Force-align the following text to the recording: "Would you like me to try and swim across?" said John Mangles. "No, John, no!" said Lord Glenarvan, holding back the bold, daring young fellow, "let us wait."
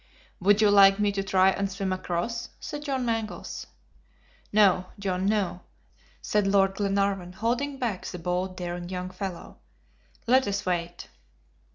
"Would 0.39 0.63
you 0.63 0.71
like 0.71 0.97
me 0.97 1.11
to 1.11 1.21
try 1.21 1.51
and 1.51 1.71
swim 1.71 1.93
across?" 1.93 2.49
said 2.59 2.81
John 2.85 3.05
Mangles. 3.05 3.67
"No, 4.51 4.87
John, 4.97 5.27
no!" 5.27 5.61
said 6.23 6.47
Lord 6.47 6.73
Glenarvan, 6.73 7.33
holding 7.33 7.77
back 7.77 8.07
the 8.07 8.17
bold, 8.17 8.57
daring 8.57 8.89
young 8.89 9.11
fellow, 9.11 9.59
"let 10.25 10.47
us 10.47 10.65
wait." 10.65 11.07